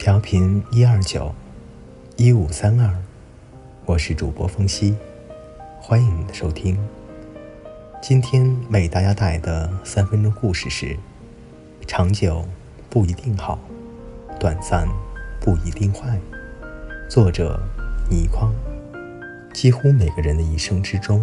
[0.00, 1.34] 调频一二九
[2.16, 2.90] 一五三二，
[3.84, 4.96] 我是主播风夕，
[5.78, 6.78] 欢迎你的收听。
[8.00, 10.96] 今天为大家带来的三分钟故事是：
[11.86, 12.42] 长久
[12.88, 13.58] 不一定好，
[14.38, 14.88] 短暂
[15.38, 16.18] 不一定坏。
[17.06, 17.60] 作者
[18.08, 18.50] 倪匡。
[19.52, 21.22] 几乎每个人的一生之中，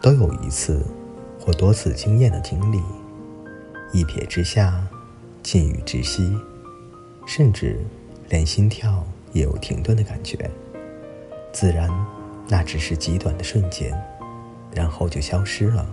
[0.00, 0.82] 都有一次
[1.38, 2.80] 或多次惊艳的经历，
[3.92, 4.82] 一瞥之下，
[5.42, 6.34] 尽欲窒息。
[7.26, 7.78] 甚至
[8.28, 10.50] 连心跳也有停顿的感觉。
[11.52, 11.90] 自然，
[12.48, 13.92] 那只是极短的瞬间，
[14.74, 15.86] 然后就消失了。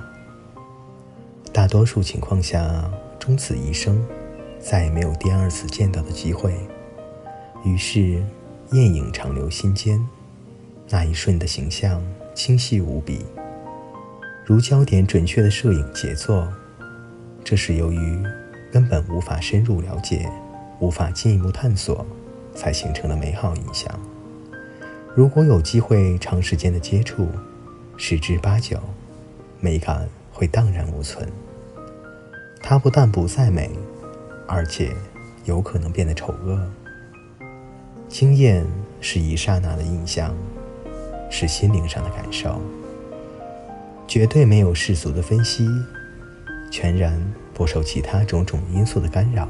[1.51, 4.01] 大多数情况下，终此一生，
[4.59, 6.55] 再也没有第二次见到的机会。
[7.65, 8.23] 于是，
[8.71, 10.07] 艳影长留心间，
[10.89, 12.01] 那一瞬的形象
[12.33, 13.25] 清晰无比，
[14.45, 16.47] 如焦点准确的摄影杰作。
[17.43, 18.23] 这是由于
[18.71, 20.31] 根本无法深入了解。
[20.79, 22.05] 无法进一步探索，
[22.55, 23.99] 才形成了美好印象。
[25.15, 27.27] 如果有机会长时间的接触，
[27.97, 28.79] 十之八九，
[29.59, 31.27] 美感会荡然无存。
[32.61, 33.69] 它不但不再美，
[34.47, 34.95] 而且
[35.45, 36.59] 有可能变得丑恶。
[38.07, 38.65] 经验
[39.01, 40.33] 是一刹那的印象，
[41.29, 42.61] 是心灵上的感受，
[44.07, 45.67] 绝对没有世俗的分析，
[46.71, 47.19] 全然
[47.53, 49.47] 不受其他种种因素的干扰。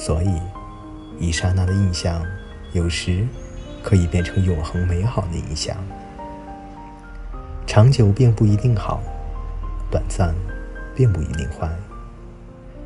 [0.00, 0.40] 所以，
[1.18, 2.24] 一刹那的印象，
[2.72, 3.28] 有时
[3.82, 5.76] 可以变成永恒美好的印象。
[7.66, 9.02] 长久并不一定好，
[9.90, 10.34] 短暂
[10.96, 11.68] 并不一定坏。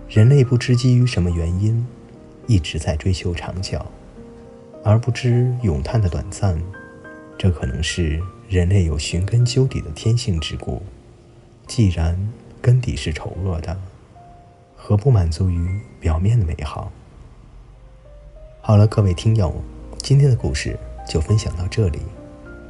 [0.08, 1.86] 人类不知基于什么原因，
[2.48, 3.80] 一直在追求长久，
[4.82, 6.60] 而不知咏叹的短暂。
[7.38, 10.82] 这可能是人类有寻根究底的天性之故。
[11.68, 13.78] 既然根底是丑恶的，
[14.74, 16.90] 何不满足于表面的美好？
[18.66, 19.54] 好了，各位听友，
[19.98, 20.74] 今天的故事
[21.06, 21.98] 就分享到这里，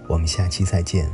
[0.08, 1.08] 我们下期再见。